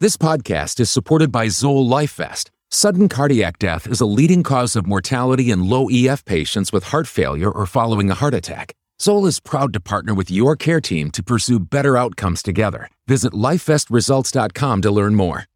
[0.00, 2.50] This podcast is supported by Zoll LifeVest.
[2.70, 7.08] Sudden cardiac death is a leading cause of mortality in low EF patients with heart
[7.08, 8.74] failure or following a heart attack.
[9.02, 12.88] Zoll is proud to partner with your care team to pursue better outcomes together.
[13.08, 15.46] Visit lifevestresults.com to learn more.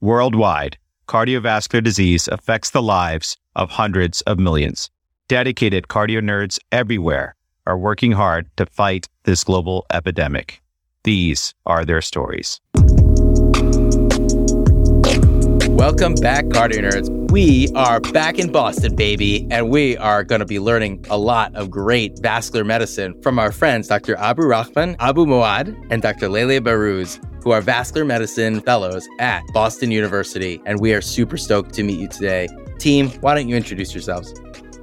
[0.00, 0.78] Worldwide,
[1.08, 4.90] cardiovascular disease affects the lives of hundreds of millions.
[5.26, 7.34] Dedicated cardio nerds everywhere
[7.66, 10.62] are working hard to fight this global epidemic.
[11.04, 12.60] These are their stories.
[15.70, 17.30] Welcome back, cardio nerds.
[17.30, 21.54] We are back in Boston, baby, and we are going to be learning a lot
[21.54, 24.14] of great vascular medicine from our friends, Dr.
[24.16, 26.28] Abu Rahman Abumoawad and Dr.
[26.28, 30.60] Leili Behrooz, who are vascular medicine fellows at Boston University.
[30.66, 32.46] And we are super stoked to meet you today.
[32.78, 34.34] Team, why don't you introduce yourselves?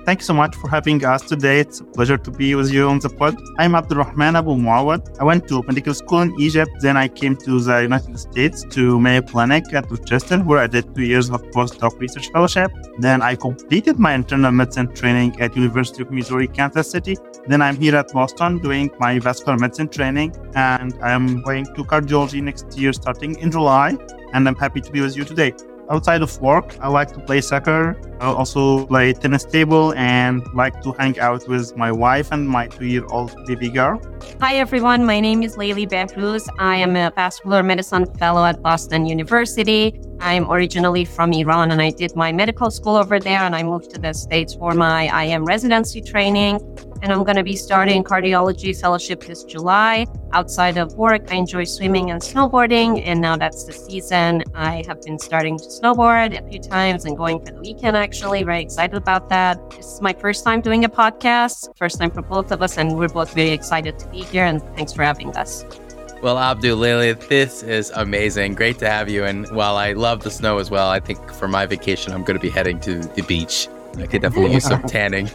[0.08, 1.60] Thanks so much for having us today.
[1.60, 3.36] It's a pleasure to be with you on the pod.
[3.58, 5.20] I'm Abdelrhman Abumoawad.
[5.20, 6.72] I went to medical school in Egypt.
[6.80, 10.96] Then I came to the United States to Mayo Clinic at Rochester, where I did
[10.96, 12.72] two years of postdoc research fellowship.
[13.00, 17.18] Then I completed my internal medicine training at University of Missouri, Kansas City.
[17.48, 22.42] Then I'm here at Boston doing my vascular medicine training, and I'm going to cardiology
[22.42, 23.98] next year starting in July.
[24.32, 25.54] And I'm happy to be with you today
[25.90, 28.00] outside of work, I like to play soccer.
[28.20, 32.68] I also play tennis table and like to hang out with my wife and my
[32.68, 34.02] two-year-old baby girl.
[34.42, 36.48] Hi everyone, my name is Leili Behrooz.
[36.60, 40.00] I am a vascular medicine fellow at Boston University.
[40.20, 43.92] I'm originally from Iran and I did my medical school over there and I moved
[43.92, 46.60] to the States for my IM residency training
[47.02, 50.06] and I'm going to be starting cardiology fellowship this July.
[50.34, 54.44] Outside of work, I enjoy swimming and snowboarding, and now that's the season.
[54.56, 58.44] I have been starting to snowboard a few times and going for the weekend actually.
[58.44, 59.70] Very excited about that.
[59.72, 62.98] This is my first time doing a podcast, first time for both of us, and
[62.98, 64.46] we're both very excited to be here.
[64.46, 65.66] And thanks for having us.
[66.22, 68.56] Well, Abdul, Lily, this is amazing.
[68.56, 69.24] Great to have you.
[69.24, 72.38] And while I love the snow as well, I think for my vacation, I'm going
[72.38, 75.28] to be heading to the beach I could definitely use some tanning.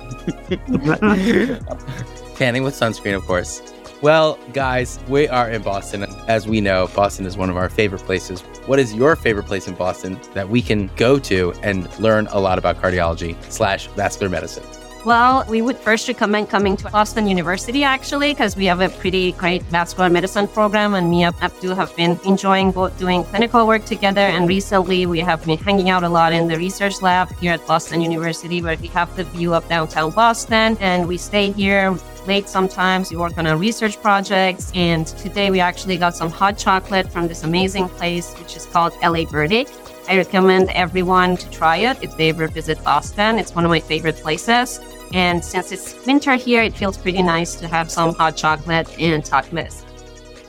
[2.36, 3.62] tanning with sunscreen, of course.
[4.02, 6.04] Well, guys, we are in Boston.
[6.26, 8.40] As we know, Boston is one of our favorite places.
[8.66, 12.40] What is your favorite place in Boston that we can go to and learn a
[12.40, 14.64] lot about cardiology slash vascular medicine?
[15.04, 19.32] Well, we would first recommend coming to Boston University actually, because we have a pretty
[19.32, 23.84] great vascular medicine program, and me and Abdul have been enjoying both doing clinical work
[23.84, 24.20] together.
[24.20, 27.66] And recently, we have been hanging out a lot in the research lab here at
[27.66, 31.98] Boston University, where we have the view of downtown Boston, and we stay here
[32.28, 33.10] late sometimes.
[33.10, 37.26] We work on our research projects, and today we actually got some hot chocolate from
[37.26, 39.26] this amazing place, which is called L.A.
[39.26, 39.66] Burdick.
[40.08, 43.38] I recommend everyone to try it if they ever visit Boston.
[43.38, 44.80] It's one of my favorite places.
[45.12, 49.26] And since it's winter here, it feels pretty nice to have some hot chocolate and
[49.26, 49.84] hot mist.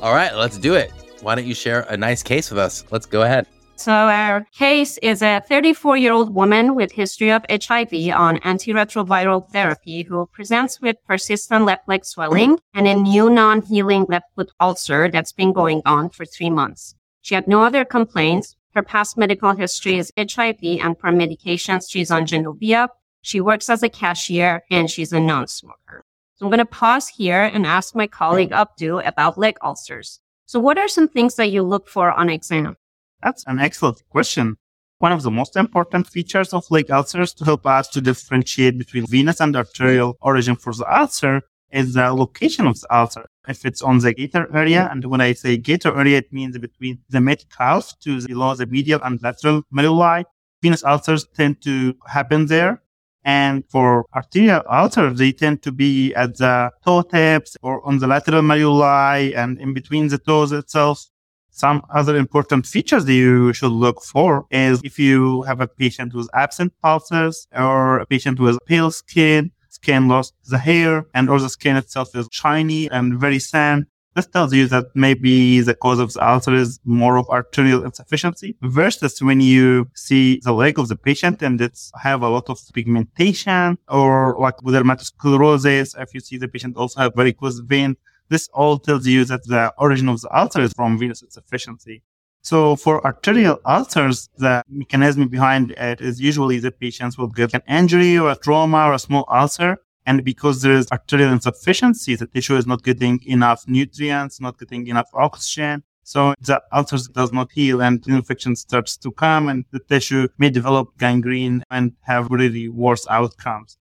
[0.02, 0.92] All right, let's do it.
[1.22, 2.84] Why don't you share a nice case with us?
[2.92, 3.48] Let's go ahead.
[3.76, 9.50] So our case is a 34 year old woman with history of HIV on antiretroviral
[9.50, 15.10] therapy who presents with persistent left leg swelling and a new non-healing left foot ulcer
[15.10, 16.96] that's been going on for three months.
[17.22, 18.56] She had no other complaints.
[18.76, 22.90] Her past medical history is HIV and for medications, she's on Genvoya,
[23.24, 24.88] she works as a cashier and oh.
[24.88, 26.06] she's a non-smoker.
[26.36, 28.62] So I'm going to pause here and ask my colleague oh.
[28.62, 30.20] Abdu about leg ulcers.
[30.46, 32.76] So what are some things that you look for on exam?
[33.24, 34.58] That's an excellent question.
[35.00, 39.08] One of the most important features of leg ulcers to help us to differentiate between
[39.08, 41.42] venous and arterial origin for the ulcer
[41.72, 43.26] is the location of the ulcer.
[43.48, 44.92] If it's on the gaiter area, mm.
[44.92, 48.66] and when I say gaiter area, it means between the mid calf to below the
[48.66, 50.26] medial and lateral malleoli.
[50.62, 52.83] Venous ulcers tend to happen there.
[53.26, 58.08] And for arterial ulcers, they tend to be at the toe tips or on the
[58.08, 61.06] lateral malleoli and in between the toes itself.
[61.50, 66.14] Some other important features that you should look for is if you have a patient
[66.14, 71.40] with absent pulses or a patient with pale skin, skin lost the hair, and or
[71.40, 73.86] the skin itself is shiny and very thin,
[74.16, 78.56] this tells you that maybe the cause of the ulcer is more of arterial insufficiency
[78.62, 82.60] versus when you see the leg of the patient and it's have a lot of
[82.74, 86.00] pigmentation or like with dermatosclerosis.
[86.00, 87.98] If you see the patient also have varicose vein,
[88.30, 92.04] this all tells you that the origin of the ulcer is from venous insufficiency.
[92.42, 97.62] So for arterial ulcers, the mechanism behind it is usually the patients will get an
[97.68, 102.28] injury or a trauma or a small ulcer and because there is arterial insufficiency, the
[102.28, 105.84] tissue is not getting enough nutrients, not getting enough oxygen.
[106.04, 110.28] So the ulcer does not heal and the infection starts to come and the tissue
[110.38, 113.78] may develop gangrene and have really worse outcomes.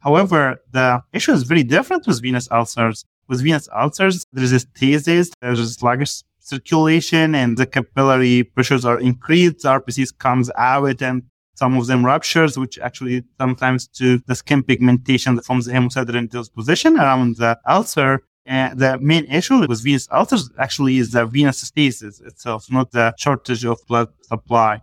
[0.00, 3.04] However, the issue is very different with venous ulcers.
[3.28, 8.84] With venous ulcers, there is a stasis, there is sluggish circulation and the capillary pressures
[8.84, 11.22] are increased, the RBCs comes out and
[11.54, 16.98] some of them ruptures, which actually sometimes to the skin pigmentation from the hemosiderin disposition
[16.98, 18.22] around the ulcer.
[18.44, 23.14] And the main issue with venous ulcers actually is the venous stasis itself, not the
[23.16, 24.82] shortage of blood supply.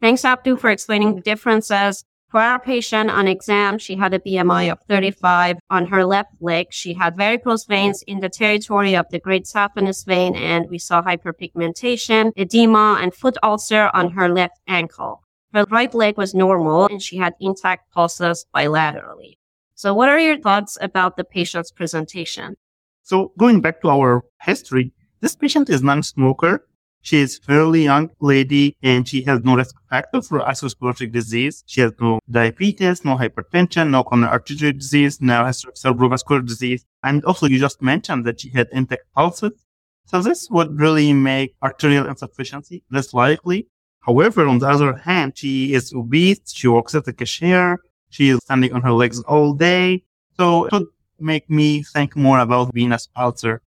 [0.00, 2.04] Thanks, Abdu, for explaining the differences.
[2.32, 5.58] For our patient on exam, she had a BMI of 35.
[5.68, 10.06] On her left leg, she had varicose veins in the territory of the great saphenous
[10.06, 15.22] vein, and we saw hyperpigmentation, edema, and foot ulcer on her left ankle.
[15.52, 19.38] Her right leg was normal, and she had intact pulses bilaterally.
[19.74, 22.56] So what are your thoughts about the patient's presentation?
[23.02, 26.64] So going back to our history, this patient is non-smoker
[27.04, 31.64] she is fairly young lady and she has no risk factor for atherosclerotic disease.
[31.66, 36.86] She has no diabetes, no hypertension, no coronary artery disease, no cerebrovascular disease.
[37.02, 39.66] And also you just mentioned that she had intact pulses.
[40.06, 43.66] So this would really make arterial insufficiency less likely.
[44.02, 46.40] However, on the other hand, she is obese.
[46.52, 47.78] She works as a cashier.
[48.10, 50.04] She is standing on her legs all day.
[50.36, 50.86] So it would
[51.18, 53.62] make me think more about venous ulcer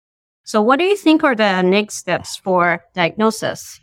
[0.45, 3.81] so what do you think are the next steps for diagnosis?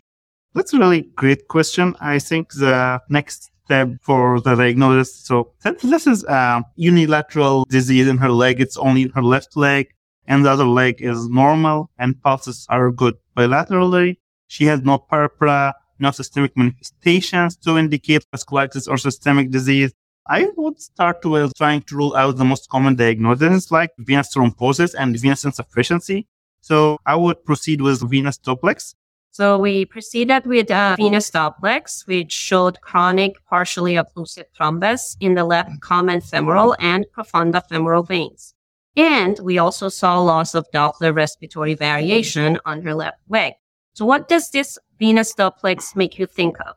[0.54, 1.94] That's a really great question.
[2.00, 5.14] I think the next step for the diagnosis.
[5.14, 5.52] So
[5.82, 8.60] this is a unilateral disease in her leg.
[8.60, 9.88] It's only her left leg
[10.26, 14.18] and the other leg is normal and pulses are good bilaterally.
[14.48, 19.92] She has no purpura, no systemic manifestations to indicate vasculitis or systemic disease.
[20.28, 24.94] I would start with trying to rule out the most common diagnoses like venous thrombosis
[24.98, 26.26] and venous insufficiency.
[26.60, 28.94] So I would proceed with venous duplex.
[29.32, 35.44] So we proceeded with a venous duplex, which showed chronic partially occlusive thrombus in the
[35.44, 38.54] left common femoral and profunda femoral veins.
[38.96, 43.54] And we also saw loss of Doppler respiratory variation on her left leg.
[43.94, 46.76] So what does this venous duplex make you think of?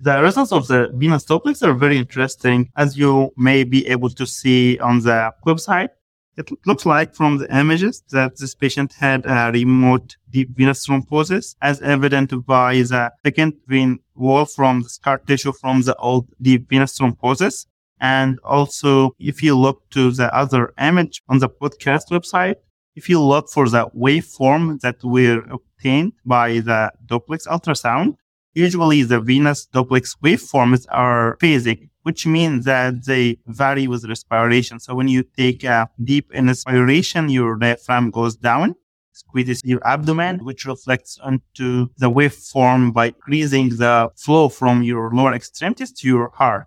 [0.00, 4.26] The results of the venous duplex are very interesting, as you may be able to
[4.26, 5.90] see on the website.
[6.38, 11.54] It looks like from the images that this patient had a remote deep venous thrombosis
[11.60, 16.70] as evident by the second vein wall from the scar tissue from the old deep
[16.70, 17.66] venous thrombosis.
[18.00, 22.56] And also, if you look to the other image on the podcast website,
[22.94, 28.16] if you look for the waveform that were obtained by the duplex ultrasound,
[28.54, 34.80] usually the venous duplex waveforms are phasic which means that they vary with respiration.
[34.80, 38.76] So when you take a deep inspiration, your diaphragm goes down,
[39.12, 45.34] squeezes your abdomen, which reflects onto the waveform by increasing the flow from your lower
[45.34, 46.66] extremities to your heart.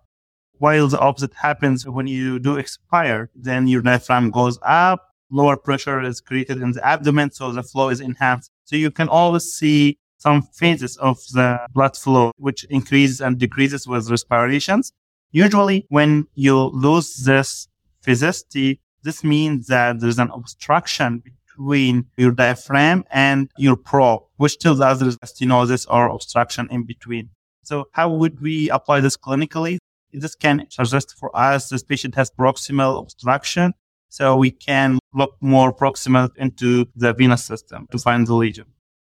[0.59, 6.01] While the opposite happens when you do expire, then your diaphragm goes up, lower pressure
[6.01, 8.51] is created in the abdomen, so the flow is enhanced.
[8.65, 13.87] So you can always see some phases of the blood flow, which increases and decreases
[13.87, 14.93] with respirations.
[15.31, 17.67] Usually when you lose this
[18.05, 24.79] phasicity, this means that there's an obstruction between your diaphragm and your probe, which tells
[24.79, 27.29] us there's stenosis or obstruction in between.
[27.63, 29.77] So how would we apply this clinically?
[30.13, 33.73] This can suggest for us this patient has proximal obstruction.
[34.13, 38.67] So we can look more proximal into the venous system to find the lesion.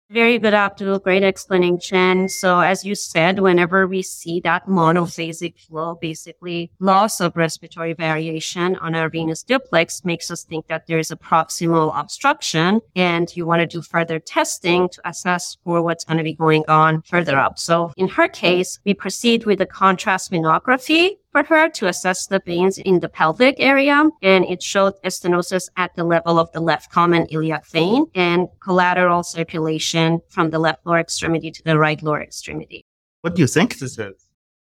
[0.09, 0.99] Very good, Abdul.
[0.99, 2.29] Great explanation.
[2.29, 8.77] So as you said, whenever we see that monophasic flow, basically loss of respiratory variation
[8.77, 13.45] on our venous duplex makes us think that there is a proximal obstruction and you
[13.45, 17.37] want to do further testing to assess for what's going to be going on further
[17.37, 17.59] up.
[17.59, 22.77] So in her case, we proceed with the contrast venography her to assess the veins
[22.77, 24.09] in the pelvic area.
[24.21, 29.23] And it showed stenosis at the level of the left common iliac vein and collateral
[29.23, 32.83] circulation from the left lower extremity to the right lower extremity.
[33.21, 34.29] What do you think this is?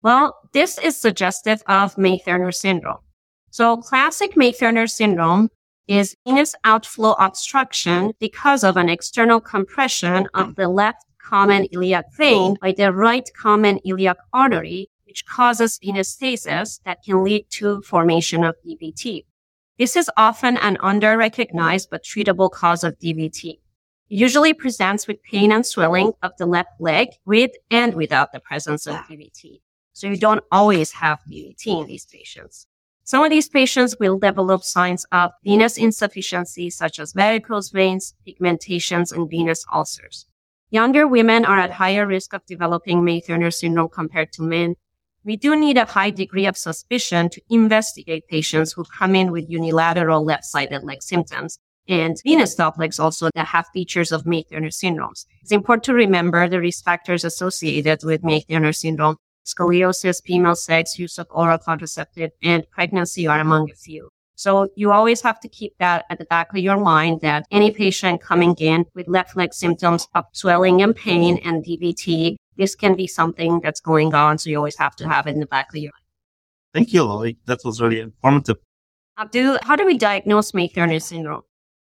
[0.01, 3.00] Well, this is suggestive of May-Thurner syndrome.
[3.51, 5.50] So classic May-Thurner syndrome
[5.88, 12.56] is venous outflow obstruction because of an external compression of the left common iliac vein
[12.62, 18.44] by the right common iliac artery which causes venous stasis that can lead to formation
[18.44, 19.25] of DVT.
[19.80, 23.54] This is often an under-recognized but treatable cause of DVT.
[23.54, 23.60] It
[24.08, 28.86] usually presents with pain and swelling of the left leg with and without the presence
[28.86, 29.62] of DVT.
[29.94, 32.68] So you don't always have DVT in these patients.
[33.04, 39.12] Some of these patients will develop signs of venous insufficiency, such as varicose veins, pigmentations,
[39.12, 40.28] and venous ulcers.
[40.70, 44.75] Younger women are at higher risk of developing May-Thurner syndrome compared to men,
[45.23, 49.49] we do need a high degree of suspicion to investigate patients who come in with
[49.49, 55.25] unilateral left-sided leg symptoms and venous duplex also that have features of May-Thurner syndromes.
[55.41, 59.17] It's important to remember the risk factors associated with May-Thurner syndrome.
[59.45, 64.09] Scoliosis, female sex, use of oral contraceptive, and pregnancy are among a few.
[64.35, 67.71] So you always have to keep that at the back of your mind that any
[67.71, 72.96] patient coming in with left leg symptoms of swelling and pain and DVT, this can
[72.96, 74.38] be something that's going on.
[74.38, 76.04] So you always have to have it in the back of your mind.
[76.75, 77.39] Thank you, Lily.
[77.48, 78.58] That was really informative.
[79.18, 81.42] Abdul, how do we diagnose May-Thurner syndrome?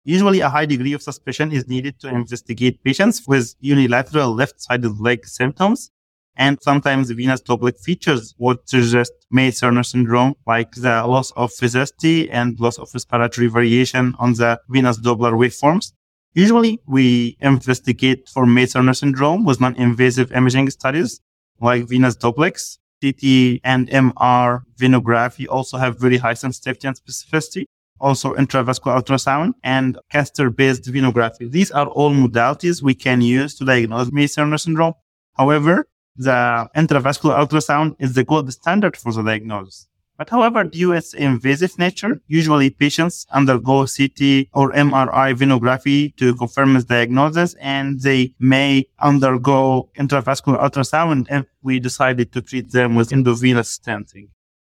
[0.05, 5.27] Usually, a high degree of suspicion is needed to investigate patients with unilateral left-sided leg
[5.27, 5.91] symptoms.
[6.37, 12.61] And sometimes venous duplex features would suggest May-Thurner syndrome, like the loss of phasicity and
[12.61, 15.93] loss of respiratory variation on the venous Doppler waveforms.
[16.37, 21.19] Usually, we investigate for May-Thurner syndrome with non-invasive imaging studies
[21.63, 27.65] like venous duplex, CT and MR venography also have very high sensitivity and specificity.
[27.99, 31.51] Also intravascular ultrasound and catheter-based venography.
[31.51, 34.93] These are all modalities we can use to diagnose May-Thurner syndrome.
[35.39, 39.89] However, the intravascular ultrasound is the gold standard for the diagnosis.
[40.19, 46.35] But however, due to its invasive nature, usually patients undergo CT or MRI venography to
[46.35, 52.95] confirm its diagnosis, and they may undergo intravascular ultrasound if we decided to treat them
[52.95, 54.29] with endovenous stenting.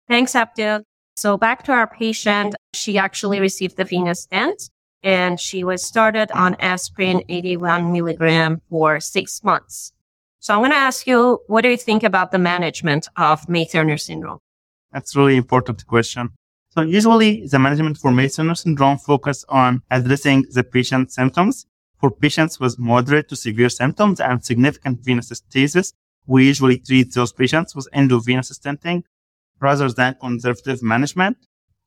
[0.08, 0.84] Thanks, Abdul.
[1.16, 4.70] So back to our patient, she actually received the venous stent
[5.04, 9.92] and she was started on aspirin 81 milligram for six months.
[10.40, 14.00] So I'm going to ask you, what do you think about the management of May-Thurner
[14.00, 14.40] syndrome?
[14.94, 16.30] That's really important question.
[16.70, 21.66] So usually the management for May-Thurner syndrome focus on addressing the patient's symptoms.
[22.00, 25.94] For patients with moderate to severe symptoms and significant venous stasis,
[26.26, 29.04] we usually treat those patients with endovenous stenting
[29.60, 31.38] rather than conservative management.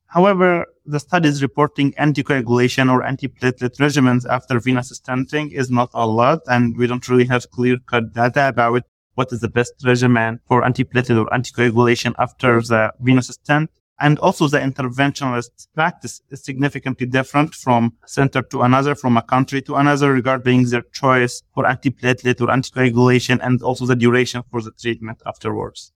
[0.07, 6.39] However, the studies reporting anticoagulation or antiplatelet regimens after venous stenting is not a lot,
[6.47, 8.83] and we don't really have clear cut data about
[9.17, 13.71] what is the best regimen for antiplatelet or anticoagulation after the venous stent.
[13.99, 19.59] And also the interventionalist practice is significantly different from center to another, from a country
[19.63, 24.71] to another regarding their choice for antiplatelet or anticoagulation and also the duration for the
[24.79, 25.91] treatment afterwards.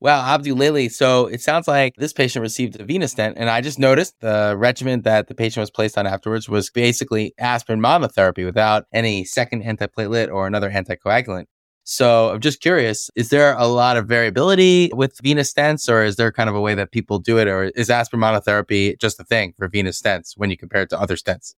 [0.00, 0.90] Wow, Abdul Lily.
[0.90, 4.54] So it sounds like this patient received a venous stent, and I just noticed the
[4.56, 9.64] regimen that the patient was placed on afterwards was basically aspirin monotherapy without any second
[9.64, 11.46] antiplatelet or another anticoagulant.
[11.90, 16.16] So I'm just curious, is there a lot of variability with venous stents, or is
[16.16, 19.24] there kind of a way that people do it, or is aspirin monotherapy just a
[19.24, 21.54] thing for venous stents when you compare it to other stents?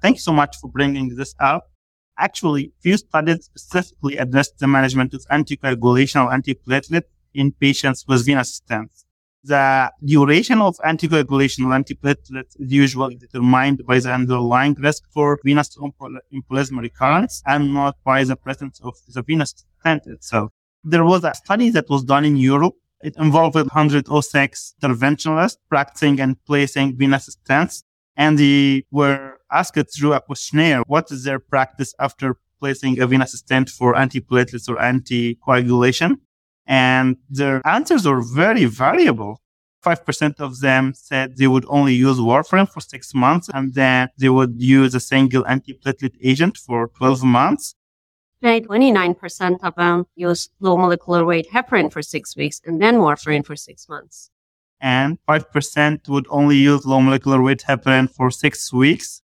[0.00, 1.72] Thank you so much for bringing this up.
[2.16, 7.02] Actually, few studies specifically address the management of anticoagulation or antiplatelet
[7.34, 9.04] in patients with venous stents.
[9.44, 15.76] The duration of anticoagulation or antiplatelet is usually determined by the underlying risk for venous
[15.76, 20.52] embolism recurrence and not by the presence of the venous stent itself.
[20.84, 22.74] There was a study that was done in Europe.
[23.02, 27.82] It involved 106 interventionalists practicing and placing venous stents,
[28.16, 33.32] and they were asked through a questionnaire what is their practice after placing a venous
[33.32, 36.18] stent for antiplatelets or anticoagulation
[36.66, 39.40] and their answers were very variable.
[39.84, 44.28] 5% of them said they would only use warfarin for six months and then they
[44.28, 47.74] would use a single antiplatelet agent for 12 months.
[48.44, 53.56] 29% of them use low molecular weight heparin for six weeks and then warfarin for
[53.56, 54.30] six months.
[54.80, 59.22] And 5% would only use low molecular weight heparin for six weeks.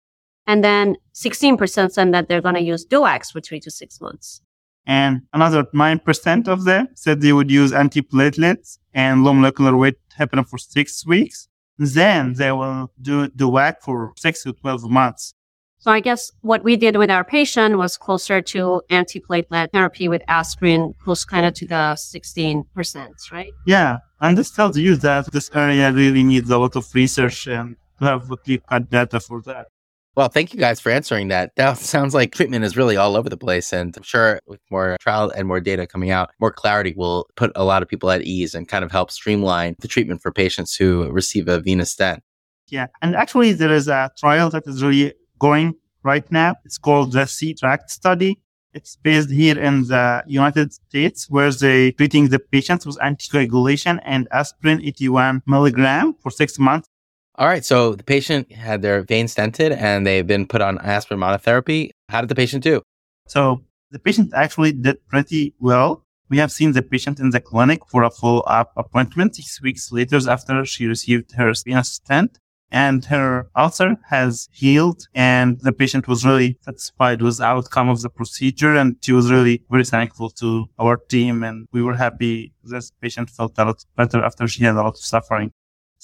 [0.48, 4.42] And then 16% said that they're going to use DOACs for three to six months
[4.86, 10.48] and another 9% of them said they would use antiplatelets and low molecular weight heparin
[10.48, 11.48] for six weeks.
[11.78, 15.34] Then they will do the DOAC for six to 12 months.
[15.80, 20.24] So I guess what we did with our patient was closer to antiplatelet therapy with
[20.28, 23.52] aspirin, close kind of to the 16%, right?
[23.68, 23.98] Yeah.
[24.20, 28.06] And this tells you that this area really needs a lot of research and to
[28.06, 29.68] have clear cut data for that.
[30.16, 31.56] Well, thank you guys for answering that.
[31.58, 33.74] That sounds like treatment is really all over the place.
[33.74, 37.52] And I'm sure with more trial and more data coming out, more clarity will put
[37.56, 40.76] a lot of people at ease and kind of help streamline the treatment for patients
[40.76, 42.24] who receive a venous stent.
[42.70, 42.88] Yeah.
[43.02, 46.56] And actually, there is a trial that is really going right now.
[46.64, 48.40] It's called the C-TRACT study.
[48.74, 54.28] It's based here in the United States where they're treating the patients with anticoagulation and
[54.32, 56.90] aspirin 81 milligram for six months
[57.38, 57.66] all right.
[57.66, 61.92] So the patient had their vein stented and they've been put on aspirin monotherapy.
[62.10, 62.82] How did the patient do?
[63.28, 66.04] So the patient actually did pretty well.
[66.30, 69.92] We have seen the patient in the clinic for a follow up appointment six weeks
[69.92, 72.40] later after she received her venous stent.
[72.72, 78.02] and her ulcer has healed and the patient was really satisfied with the outcome of
[78.02, 82.52] the procedure and she was really very thankful to our team and we were happy
[82.64, 85.52] this patient felt a lot better after she had a lot of suffering.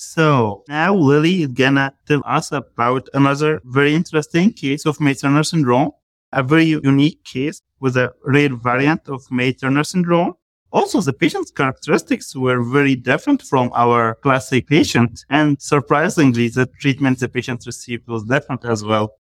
[0.03, 5.91] So now Lily is gonna tell us about another very interesting case of May-Thurner syndrome,
[6.31, 10.33] a very unique case with a rare variant of May-Thurner syndrome.
[10.71, 15.23] Also, the patient's characteristics were very different from our classic patient.
[15.29, 19.11] And surprisingly, the treatment the patient received was different as well.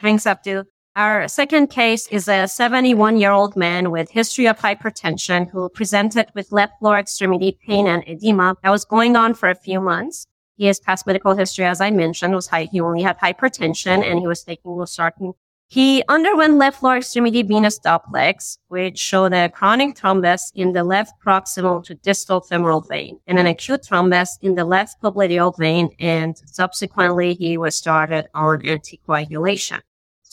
[0.00, 0.64] Thanks, Abdul.
[0.96, 6.28] Our second case is a 71 year old man with history of hypertension who presented
[6.36, 10.28] with left lower extremity pain and edema that was going on for a few months.
[10.60, 12.68] Has past medical history, as I mentioned, was high.
[12.70, 15.32] He only had hypertension and he was taking losartan.
[15.66, 21.14] He underwent left lower extremity venous duplex, which showed a chronic thrombus in the left
[21.26, 25.90] proximal to distal femoral vein and an acute thrombus in the left popliteal vein.
[25.98, 29.80] And subsequently, he was started on anticoagulation.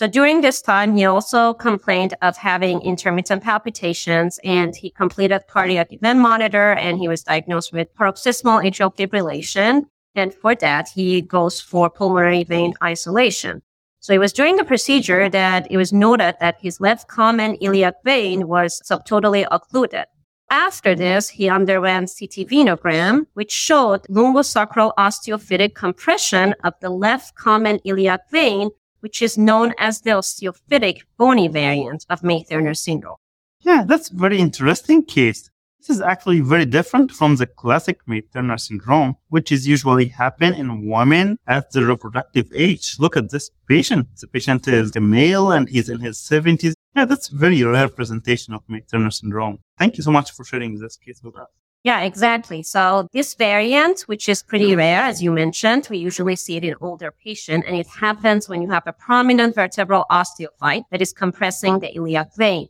[0.02, 5.94] So during this time, he also complained of having intermittent palpitations and he completed cardiac
[5.94, 9.84] event monitor and he was diagnosed with paroxysmal atrial fibrillation.
[10.16, 13.62] And for that, he goes for pulmonary vein isolation.
[14.00, 18.04] So it was during the procedure that it was noted that his left common iliac
[18.04, 20.06] vein was subtotally occluded.
[20.50, 27.80] After this, he underwent CT venogram, which showed lumbosacral osteophytic compression of the left common
[27.86, 31.52] iliac vein which is known as the osteophytic bony oh.
[31.52, 33.18] variant of May-Thurner syndrome.
[33.60, 35.50] Yeah, that's a very interesting case.
[35.80, 40.88] This is actually very different from the classic May-Thurner syndrome, which is usually happen in
[40.88, 42.98] women at the reproductive age.
[43.00, 44.08] Look at this patient.
[44.20, 46.74] The patient is a male and he's in his 70s.
[46.96, 49.58] Yeah, that's very rare presentation of May-Thurner syndrome.
[49.80, 51.48] Thank you so much for sharing this case with us.
[51.84, 52.62] Yeah, exactly.
[52.62, 56.76] So this variant, which is pretty rare, as you mentioned, we usually see it in
[56.80, 61.80] older patients, and it happens when you have a prominent vertebral osteophyte that is compressing
[61.80, 62.70] the iliac vein.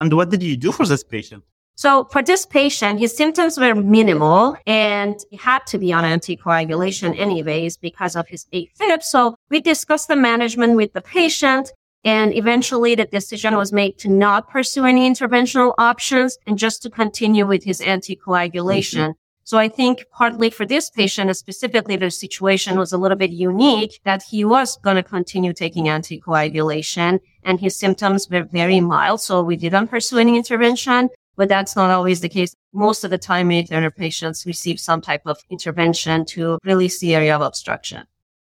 [0.00, 1.44] And what did you do for this patient?
[1.76, 7.18] So for this patient, his symptoms were minimal and he had to be on anticoagulation
[7.18, 9.02] anyways because of his AFib.
[9.02, 11.72] So we discussed the management with the patient
[12.04, 16.90] and eventually the decision was made to not pursue any interventional options and just to
[16.90, 18.98] continue with his anticoagulation.
[18.98, 19.10] Mm-hmm.
[19.44, 24.00] So I think partly for this patient, specifically the situation was a little bit unique
[24.04, 29.20] that he was going to continue taking anticoagulation and his symptoms were very mild.
[29.20, 32.54] So we didn't pursue any intervention, but that's not always the case.
[32.72, 37.34] Most of the time, May-Thurner patients receive some type of intervention to release the area
[37.34, 38.06] of obstruction.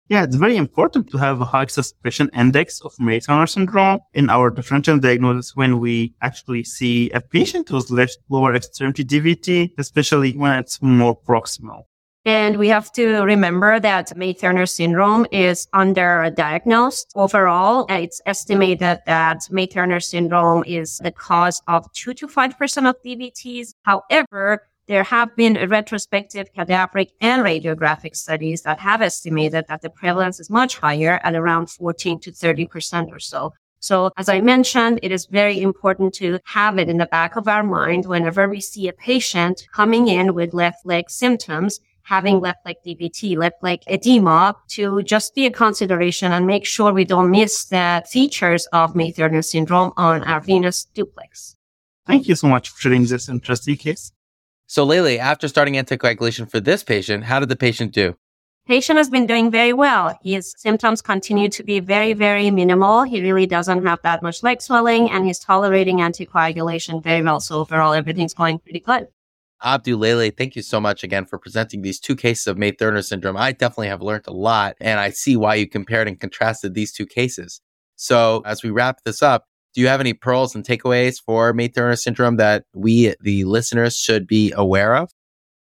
[0.09, 4.49] Yeah, it's very important to have a high suspicion index of May-Thurner syndrome in our
[4.49, 10.81] differential diagnosis when we actually see a patient left lower extremity DVT, especially when it's
[10.81, 11.83] more proximal.
[12.25, 17.85] And we have to remember that May-Thurner syndrome is underdiagnosed overall.
[17.87, 23.73] It's estimated that May-Thurner syndrome is the cause of 2 to 5% of DVTs.
[23.83, 30.39] However, there have been retrospective cadaveric and radiographic studies that have estimated that the prevalence
[30.39, 33.53] is much higher at around 14 to 30% or so.
[33.79, 37.47] So as I mentioned, it is very important to have it in the back of
[37.47, 42.65] our mind whenever we see a patient coming in with left leg symptoms, having left
[42.65, 47.29] leg DVT, left leg edema to just be a consideration and make sure we don't
[47.29, 51.55] miss the features of May-Thurner syndrome on our venous duplex.
[52.07, 54.11] Thank you so much for sharing this interesting case.
[54.69, 58.15] So, Leili, after starting anticoagulation for this patient, how did the patient do?
[58.67, 60.15] Patient has been doing very well.
[60.21, 63.01] His symptoms continue to be very, very minimal.
[63.01, 67.39] He really doesn't have that much leg swelling and he's tolerating anticoagulation very well.
[67.39, 69.07] So overall, everything's going pretty good.
[69.65, 73.37] Abdul Leili, thank you so much again for presenting these two cases of May-Thurner syndrome.
[73.37, 76.91] I definitely have learned a lot and I see why you compared and contrasted these
[76.91, 77.59] two cases.
[77.95, 81.97] So as we wrap this up, do you have any pearls and takeaways for May-Thurner
[81.97, 85.11] syndrome that we, the listeners, should be aware of?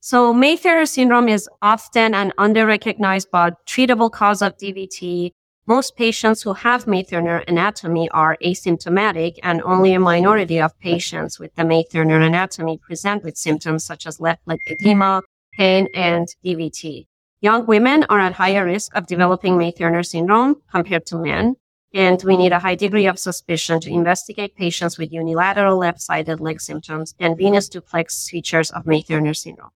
[0.00, 5.32] So May-Thurner syndrome is often an under-recognized but treatable cause of DVT.
[5.66, 11.54] Most patients who have May-Thurner anatomy are asymptomatic and only a minority of patients with
[11.56, 17.06] the May-Thurner anatomy present with symptoms such as left leg edema, pain, and DVT.
[17.40, 21.56] Young women are at higher risk of developing May-Thurner syndrome compared to men.
[21.94, 26.60] And we need a high degree of suspicion to investigate patients with unilateral left-sided leg
[26.60, 29.70] symptoms and venous duplex features of May-Thurner syndrome.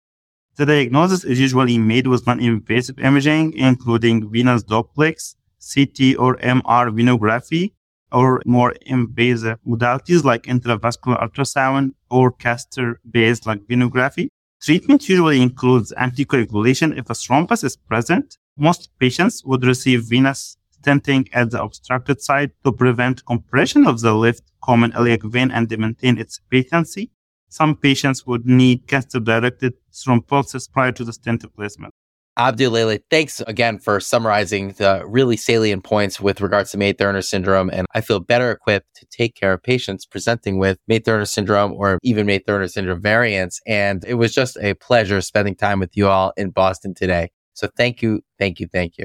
[0.56, 7.72] The diagnosis is usually made with non-invasive imaging, including venous duplex, CT or MR venography,
[8.12, 14.28] or more invasive modalities like intravascular ultrasound or catheter-based like venography.
[14.60, 21.28] Treatment usually includes anticoagulation if a thrombus is present Most patients would receive venous stenting
[21.32, 26.18] at the obstructed site to prevent compression of the left common iliac vein and maintain
[26.18, 27.10] its patency.
[27.48, 31.92] Some patients would need catheter directed thrombolysis prior to the stent replacement.
[32.38, 37.68] Abdul thanks again for summarizing the really salient points with regards to May-Thurner syndrome.
[37.70, 41.98] And I feel better equipped to take care of patients presenting with May-Thurner syndrome or
[42.02, 43.60] even May-Thurner syndrome variants.
[43.66, 47.30] And it was just a pleasure spending time with you all in Boston today.
[47.52, 49.04] So thank you, thank you, thank you.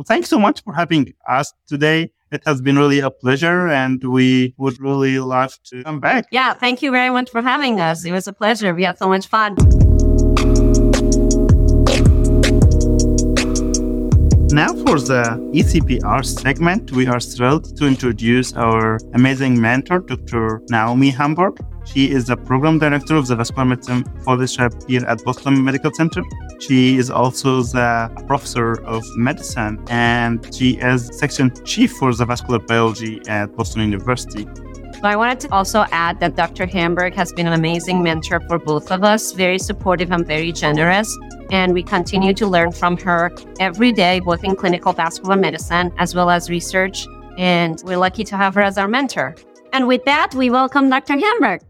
[0.00, 2.10] Well, thanks so much for having us today.
[2.32, 6.24] It has been really a pleasure and we would really love to come back.
[6.30, 8.02] Yeah, thank you very much for having us.
[8.06, 8.74] It was a pleasure.
[8.74, 9.56] We had so much fun.
[14.52, 20.62] Now for the ECPR segment, we are thrilled to introduce our amazing mentor, Dr.
[20.70, 21.58] Naomi Hamburg.
[21.92, 26.22] She is the program director of the vascular medicine fellowship here at Boston Medical Center.
[26.60, 32.60] She is also the professor of medicine and she is section chief for the vascular
[32.60, 34.46] biology at Boston University.
[35.02, 36.64] I wanted to also add that Dr.
[36.66, 41.08] Hamburg has been an amazing mentor for both of us, very supportive and very generous.
[41.50, 46.14] And we continue to learn from her every day, both in clinical vascular medicine as
[46.14, 47.04] well as research.
[47.36, 49.34] And we're lucky to have her as our mentor.
[49.72, 51.18] And with that, we welcome Dr.
[51.18, 51.62] Hamburg.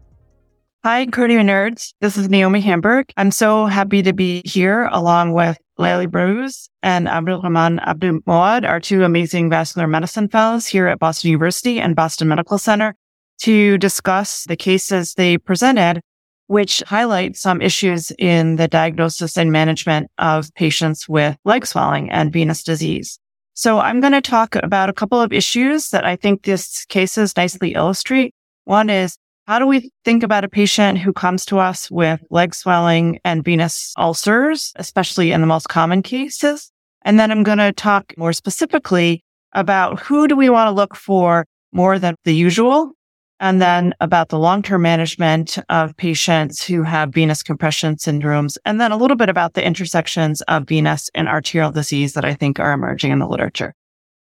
[0.83, 1.93] Hi, cardio nerds.
[2.01, 3.13] This is Naomi Hamburg.
[3.15, 8.67] I'm so happy to be here along with Lily Behrooz and Abdul Rahman Abdul Moad,
[8.67, 12.95] our two amazing vascular medicine fellows here at Boston University and Boston Medical Center
[13.41, 16.01] to discuss the cases they presented,
[16.47, 22.33] which highlight some issues in the diagnosis and management of patients with leg swelling and
[22.33, 23.19] venous disease.
[23.53, 27.37] So I'm going to talk about a couple of issues that I think this cases
[27.37, 28.33] nicely illustrate.
[28.63, 29.15] One is
[29.51, 33.43] how do we think about a patient who comes to us with leg swelling and
[33.43, 36.71] venous ulcers, especially in the most common cases?
[37.01, 40.95] And then I'm going to talk more specifically about who do we want to look
[40.95, 42.93] for more than the usual
[43.41, 48.93] and then about the long-term management of patients who have venous compression syndromes, and then
[48.93, 52.71] a little bit about the intersections of venous and arterial disease that I think are
[52.71, 53.75] emerging in the literature.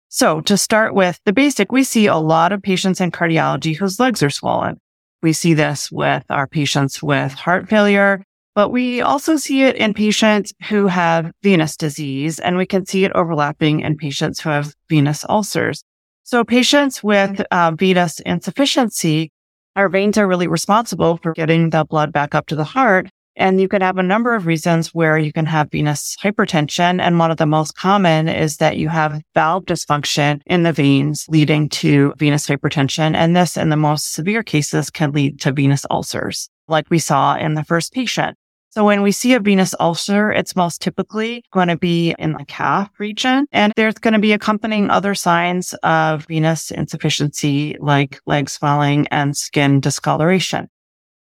[0.09, 3.99] So to start with the basic, we see a lot of patients in cardiology whose
[3.99, 4.79] legs are swollen.
[5.25, 9.95] We see this with our patients with heart failure, but we also see it in
[9.95, 14.75] patients who have venous disease, and we can see it overlapping in patients who have
[14.87, 15.83] venous ulcers.
[16.25, 19.31] So patients with uh, venous insufficiency,
[19.75, 23.09] our veins are really responsible for getting the blood back up to the heart.
[23.35, 27.01] And you can have a number of reasons where you can have venous hypertension.
[27.01, 31.25] And one of the most common is that you have valve dysfunction in the veins
[31.29, 33.15] leading to venous hypertension.
[33.15, 37.35] And this in the most severe cases can lead to venous ulcers, like we saw
[37.35, 38.37] in the first patient.
[38.75, 42.43] So when we see a venous ulcer, it's most typically going to be in the
[42.43, 48.49] calf region and there's going to be accompanying other signs of venous insufficiency like leg
[48.49, 50.67] swelling and skin discoloration.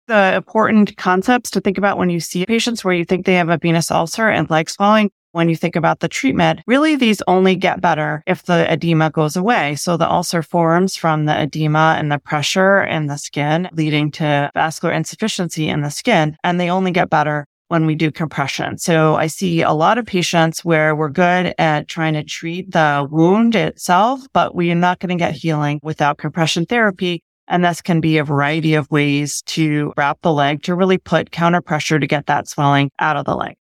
[0.09, 3.49] The important concepts to think about when you see patients where you think they have
[3.49, 7.55] a venous ulcer and leg swelling when you think about the treatment, really these only
[7.55, 9.75] get better if the edema goes away.
[9.75, 14.49] So the ulcer forms from the edema and the pressure in the skin, leading to
[14.55, 18.79] vascular insufficiency in the skin, and they only get better when we do compression.
[18.79, 23.07] So I see a lot of patients where we're good at trying to treat the
[23.11, 27.21] wound itself, but we are not going to get healing without compression therapy.
[27.49, 31.31] And this can be a variety of ways to wrap the leg to really put
[31.31, 33.55] counter pressure to get that swelling out of the leg.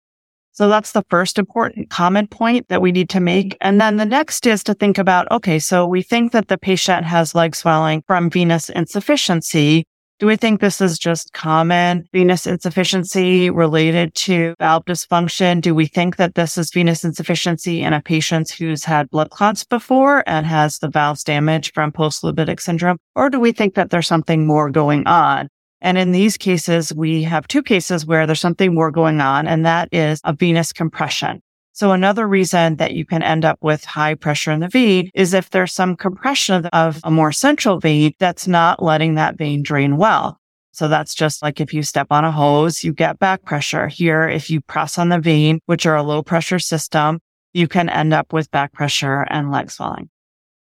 [0.53, 3.57] So that's the first important common point that we need to make.
[3.61, 7.07] And then the next is to think about, okay, so we think that the patient
[7.07, 9.87] has leg swelling from venous insufficiency.
[10.19, 15.61] Do we think this is just common venous insufficiency related to valve dysfunction?
[15.61, 19.63] Do we think that this is venous insufficiency in a patient who's had blood clots
[19.63, 22.99] before and has the valves damaged from post-phlebitic syndrome?
[23.15, 25.49] Or do we think that there's something more going on?
[25.81, 29.65] And in these cases, we have two cases where there's something more going on, and
[29.67, 31.41] that is a venous compression.
[31.79, 35.33] So another reason that you can end up with high pressure in the vein is
[35.33, 39.97] if there's some compression of a more central vein that's not letting that vein drain
[39.97, 40.41] well.
[40.73, 43.87] So that's just like if you step on a hose, you get back pressure.
[43.87, 47.21] Here, if you press on the vein, which are a low pressure system,
[47.53, 50.11] you can end up with back pressure and leg swelling.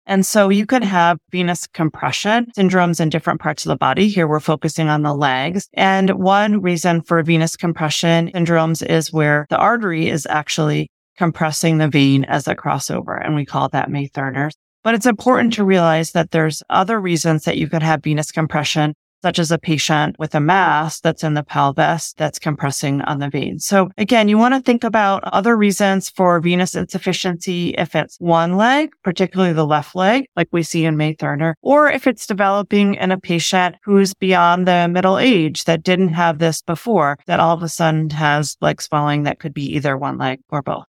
[0.06, 4.08] And so you could have venous compression syndromes in different parts of the body.
[4.08, 5.68] Here we're focusing on the legs.
[5.74, 11.88] And one reason for venous compression syndromes is where the artery is actually compressing the
[11.88, 13.24] vein as a crossover.
[13.24, 14.54] And we call that May Thurner's.
[14.84, 18.94] But it's important to realize that there's other reasons that you could have venous compression
[19.22, 23.28] such as a patient with a mass that's in the pelvis that's compressing on the
[23.28, 23.58] vein.
[23.58, 28.56] So again, you want to think about other reasons for venous insufficiency if it's one
[28.56, 32.94] leg, particularly the left leg, like we see in May Thurner, or if it's developing
[32.94, 37.54] in a patient who's beyond the middle age that didn't have this before, that all
[37.54, 40.84] of a sudden has leg swelling that could be either one leg or both.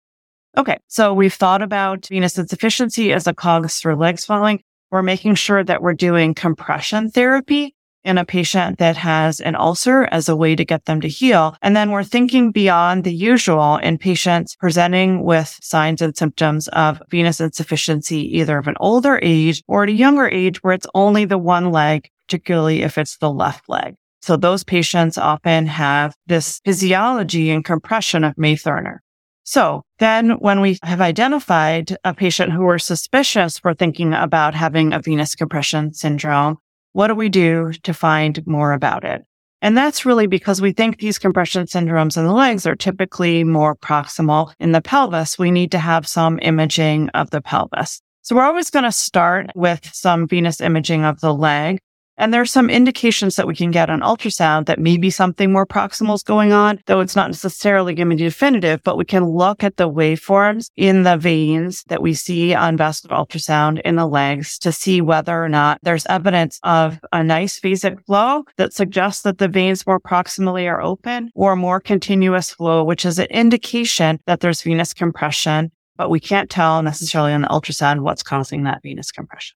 [0.58, 0.78] Okay.
[0.88, 4.64] So we've thought about venous insufficiency as a cause for leg swelling.
[4.90, 10.06] We're making sure that we're doing compression therapy in a patient that has an ulcer
[10.12, 11.56] as a way to get them to heal.
[11.62, 17.04] And then we're thinking beyond the usual in patients presenting with signs and symptoms of
[17.10, 21.26] venous insufficiency, either of an older age or at a younger age where it's only
[21.26, 23.96] the one leg, particularly if it's the left leg.
[24.22, 29.00] So those patients often have this physiology and compression of May Thurner.
[29.48, 34.92] So then when we have identified a patient who we're suspicious for thinking about having
[34.92, 36.58] a venous compression syndrome,
[36.92, 39.22] what do we do to find more about it?
[39.62, 43.74] And that's really because we think these compression syndromes in the legs are typically more
[43.74, 45.40] proximal in the pelvis.
[45.40, 48.02] We need to have some imaging of the pelvis.
[48.24, 51.80] So we're always going to start with some venous imaging of the leg.
[52.18, 55.68] And there are some indications that we can get on ultrasound that maybe something more
[55.68, 59.24] proximal is going on, though it's not necessarily going to be definitive, but we can
[59.26, 64.08] look at the waveforms in the veins that we see on vascular ultrasound in the
[64.08, 69.22] legs to see whether or not there's evidence of a nice phasic flow that suggests
[69.22, 74.20] that the veins more proximally are open or more continuous flow, which is an indication
[74.26, 79.12] that there's venous compression, but we can't tell necessarily on ultrasound what's causing that venous
[79.12, 79.56] compression.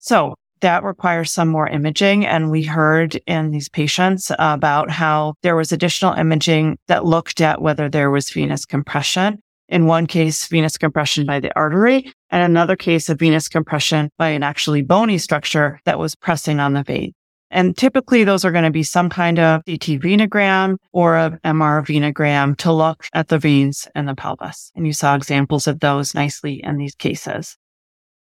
[0.00, 2.26] So that requires some more imaging.
[2.26, 7.62] And we heard in these patients about how there was additional imaging that looked at
[7.62, 9.38] whether there was venous compression.
[9.68, 14.30] In one case, venous compression by the artery and another case of venous compression by
[14.30, 17.12] an actually bony structure that was pressing on the vein.
[17.52, 21.84] And typically those are going to be some kind of CT venogram or a MR
[21.84, 24.70] venogram to look at the veins in the pelvis.
[24.76, 27.56] And you saw examples of those nicely in these cases.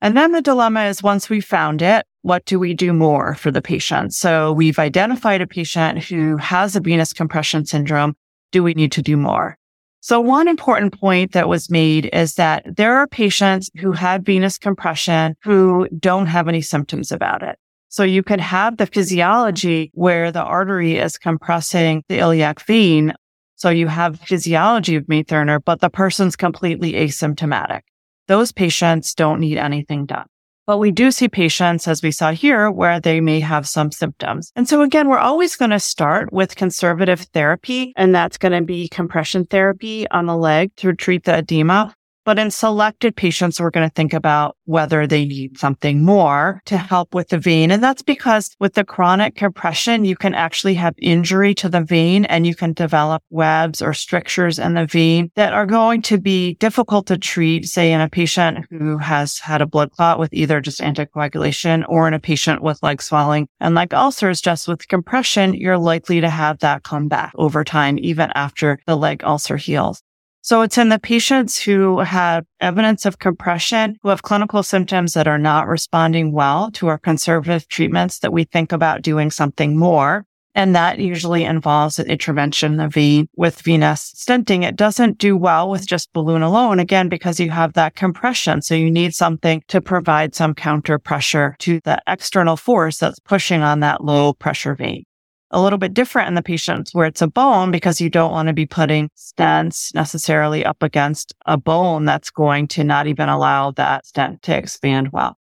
[0.02, 3.51] And then the dilemma is once we found it, what do we do more for
[3.51, 4.13] the patient?
[4.13, 8.15] So we've identified a patient who has a venous compression syndrome.
[8.51, 9.57] Do we need to do more?
[9.99, 14.57] So one important point that was made is that there are patients who had venous
[14.57, 17.57] compression who don't have any symptoms about it.
[17.89, 23.13] So you can have the physiology where the artery is compressing the iliac vein.
[23.55, 27.81] So you have physiology of May but the person's completely asymptomatic.
[28.27, 30.25] Those patients don't need anything done.
[30.65, 34.52] But we do see patients, as we saw here, where they may have some symptoms.
[34.56, 38.62] And so again, we're always going to start with conservative therapy, and that's going to
[38.62, 41.93] be compression therapy on the leg to treat the edema.
[42.25, 46.77] But in selected patients, we're going to think about whether they need something more to
[46.77, 47.69] help with the vein.
[47.71, 52.25] And that's because with the chronic compression, you can actually have injury to the vein
[52.25, 56.55] and you can develop webs or strictures in the vein that are going to be
[56.55, 60.62] difficult to treat, say in a patient who has had a blood clot with either
[60.62, 63.47] just anticoagulation or in a patient with leg swelling.
[63.59, 67.97] And like ulcers, just with compression, you're likely to have that come back over time,
[67.99, 70.01] even after the leg ulcer heals.
[70.45, 75.25] So it's in the patients who have evidence of compression, who have clinical symptoms that
[75.25, 80.25] are not responding well to our conservative treatments that we think about doing something more.
[80.53, 84.65] And that usually involves an intervention of vein with venous stenting.
[84.65, 88.62] It doesn't do well with just balloon alone, again, because you have that compression.
[88.62, 93.62] So you need something to provide some counter pressure to the external force that's pushing
[93.62, 95.06] on that low pressure vein
[95.53, 98.47] a little bit different in the patients where it's a bone because you don't want
[98.47, 103.71] to be putting stents necessarily up against a bone that's going to not even allow
[103.71, 105.37] that stent to expand well.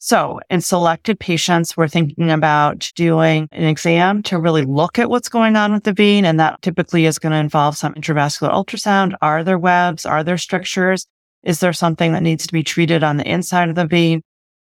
[0.00, 5.28] So in selected patients, we're thinking about doing an exam to really look at what's
[5.28, 6.24] going on with the vein.
[6.24, 9.14] And that typically is going to involve some intravascular ultrasound.
[9.20, 10.06] Are there webs?
[10.06, 11.06] Are there strictures?
[11.42, 14.22] Is there something that needs to be treated on the inside of the vein?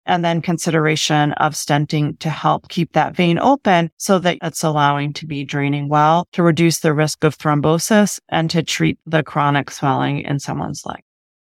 [0.09, 5.13] And then consideration of stenting to help keep that vein open so that it's allowing
[5.13, 9.71] to be draining well to reduce the risk of thrombosis and to treat the chronic
[9.71, 11.03] swelling in someone's leg.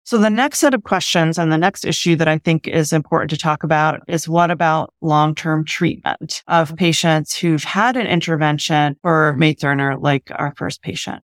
[0.05, 3.31] So the next set of questions and the next issue that I think is important
[3.31, 9.33] to talk about is what about long-term treatment of patients who've had an intervention for
[9.33, 11.23] May Thurner, like our first patient?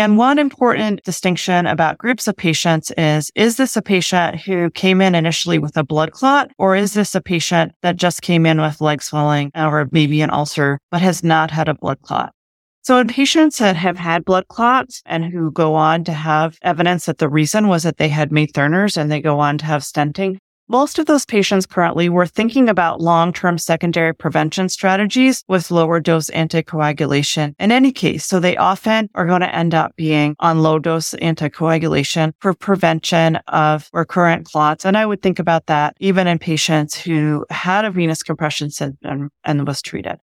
[0.00, 5.02] And one important distinction about groups of patients is, is this a patient who came
[5.02, 8.62] in initially with a blood clot or is this a patient that just came in
[8.62, 12.32] with leg swelling or maybe an ulcer, but has not had a blood clot?
[12.80, 17.04] So in patients that have had blood clots and who go on to have evidence
[17.04, 19.82] that the reason was that they had May Thurners and they go on to have
[19.82, 20.38] stenting,
[20.70, 26.30] most of those patients currently were thinking about long-term secondary prevention strategies with lower dose
[26.30, 28.24] anticoagulation in any case.
[28.24, 33.36] So they often are going to end up being on low dose anticoagulation for prevention
[33.48, 34.86] of recurrent clots.
[34.86, 39.30] And I would think about that even in patients who had a venous compression syndrome
[39.44, 40.20] and was treated.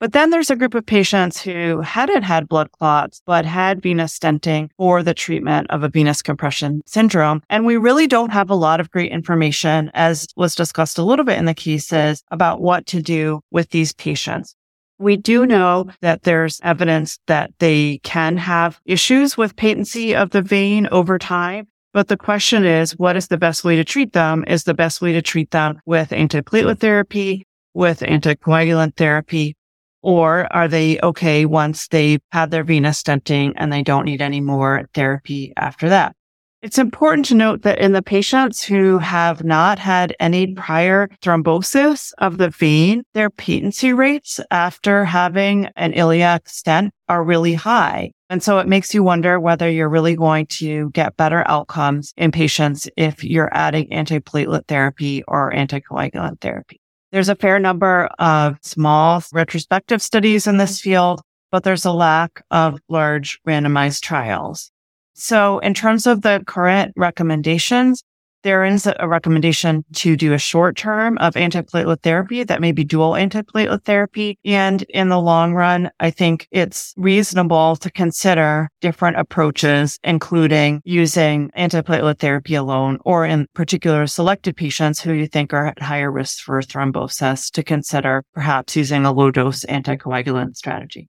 [0.00, 4.18] But then there's a group of patients who hadn't had blood clots, but had venous
[4.18, 7.42] stenting for the treatment of a venous compression syndrome.
[7.50, 11.26] And we really don't have a lot of great information, as was discussed a little
[11.26, 14.56] bit in the cases, about what to do with these patients.
[14.98, 20.40] We do know that there's evidence that they can have issues with patency of the
[20.40, 21.68] vein over time.
[21.92, 24.44] But the question is, what is the best way to treat them?
[24.46, 29.56] Is the best way to treat them with antiplatelet therapy, with anticoagulant therapy,
[30.02, 34.40] or are they okay once they've had their venous stenting and they don't need any
[34.40, 36.14] more therapy after that?
[36.62, 42.12] It's important to note that in the patients who have not had any prior thrombosis
[42.18, 48.12] of the vein, their patency rates after having an iliac stent are really high.
[48.28, 52.30] And so it makes you wonder whether you're really going to get better outcomes in
[52.30, 56.79] patients if you're adding antiplatelet therapy or anticoagulant therapy.
[57.12, 62.44] There's a fair number of small retrospective studies in this field, but there's a lack
[62.50, 64.70] of large randomized trials.
[65.14, 68.04] So in terms of the current recommendations,
[68.42, 72.84] there is a recommendation to do a short term of antiplatelet therapy that may be
[72.84, 74.38] dual antiplatelet therapy.
[74.44, 81.50] And in the long run, I think it's reasonable to consider different approaches, including using
[81.56, 86.42] antiplatelet therapy alone or in particular selected patients who you think are at higher risk
[86.44, 91.08] for thrombosis to consider perhaps using a low dose anticoagulant strategy.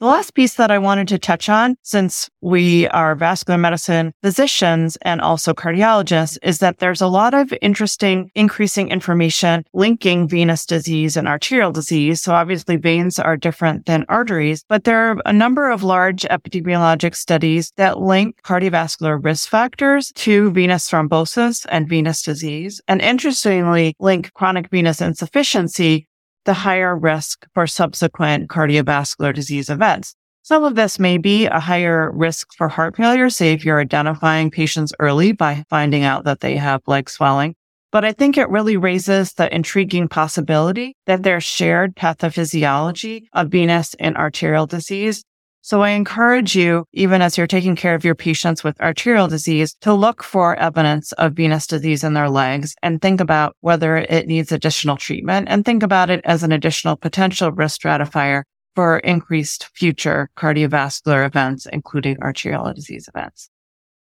[0.00, 4.96] The last piece that I wanted to touch on, since we are vascular medicine physicians
[5.02, 11.16] and also cardiologists, is that there's a lot of interesting increasing information linking venous disease
[11.16, 12.20] and arterial disease.
[12.20, 17.16] So obviously veins are different than arteries, but there are a number of large epidemiologic
[17.16, 22.80] studies that link cardiovascular risk factors to venous thrombosis and venous disease.
[22.86, 26.07] And interestingly, link chronic venous insufficiency
[26.48, 30.14] the higher risk for subsequent cardiovascular disease events.
[30.40, 34.50] Some of this may be a higher risk for heart failure, say if you're identifying
[34.50, 37.54] patients early by finding out that they have leg swelling.
[37.92, 43.92] But I think it really raises the intriguing possibility that there's shared pathophysiology of venous
[44.00, 45.24] and arterial disease
[45.68, 49.74] so I encourage you, even as you're taking care of your patients with arterial disease,
[49.82, 54.26] to look for evidence of venous disease in their legs and think about whether it
[54.26, 59.68] needs additional treatment and think about it as an additional potential risk stratifier for increased
[59.74, 63.50] future cardiovascular events, including arterial disease events.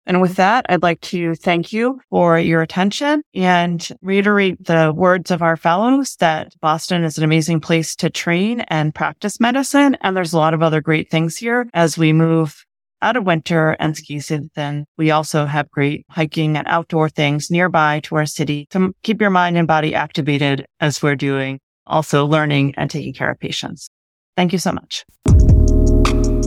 [0.06, 5.32] And with that, I'd like to thank you for your attention and reiterate the words
[5.32, 9.98] of our fellows that Boston is an amazing place to train and practice medicine.
[10.02, 12.64] And there's a lot of other great things here as we move
[13.02, 14.86] out of winter and ski season.
[14.98, 19.30] We also have great hiking and outdoor things nearby to our city to keep your
[19.30, 23.90] mind and body activated as we're doing also learning and taking care of patients.
[24.36, 25.06] Thank you so much.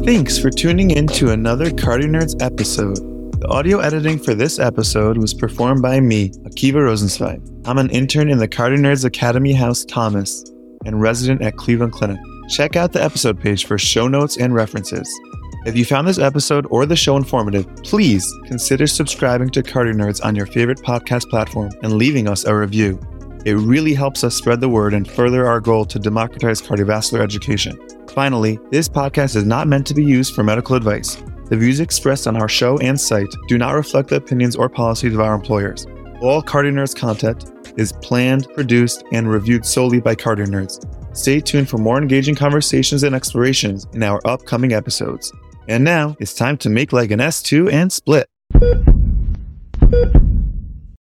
[0.05, 3.18] Thanks for tuning in to another Cardio Nerds episode.
[3.41, 7.41] The audio editing for this episode was performed by me, Akiva Rosenzveig.
[7.69, 10.43] I'm an intern in the Cardio Nerds Academy House Thomas
[10.85, 12.19] and resident at Cleveland Clinic.
[12.49, 15.09] Check out the episode page for show notes and references.
[15.67, 20.25] If you found this episode or the show informative, please consider subscribing to Cardio Nerds
[20.25, 22.99] on your favorite podcast platform and leaving us a review.
[23.45, 27.79] It really helps us spread the word and further our goal to democratize cardiovascular education.
[28.09, 31.23] Finally, this podcast is not meant to be used for medical advice.
[31.49, 35.15] The views expressed on our show and site do not reflect the opinions or policies
[35.15, 35.87] of our employers.
[36.21, 40.85] All Cardio Nerds content is planned, produced, and reviewed solely by Cardio Nerds.
[41.17, 45.33] Stay tuned for more engaging conversations and explorations in our upcoming episodes.
[45.69, 48.29] And now it's time to make like an S2 and split.